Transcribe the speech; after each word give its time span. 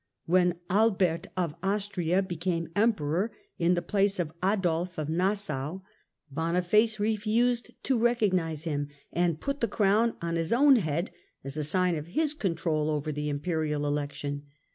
When 0.25 0.55
Albert 0.67 1.27
of 1.37 1.53
Austria 1.61 2.23
became 2.23 2.69
Emperor 2.75 3.31
in 3.59 3.75
the 3.75 3.83
place 3.83 4.17
of 4.19 4.31
Adolf 4.43 4.97
of 4.97 5.09
Nassau, 5.09 5.81
Boniface 6.31 6.99
re 6.99 7.15
fused 7.15 7.69
to 7.83 7.99
recognise 7.99 8.63
him, 8.63 8.87
and 9.13 9.39
put 9.39 9.61
the 9.61 9.67
crown 9.67 10.15
on 10.19 10.37
his 10.37 10.51
own 10.51 10.77
head 10.77 11.11
as 11.43 11.55
a 11.55 11.63
sign 11.63 11.95
of 11.95 12.07
his 12.17 12.33
control 12.33 12.89
over 12.89 13.11
the 13.11 13.29
Imperial 13.29 13.85
election. 13.85 14.47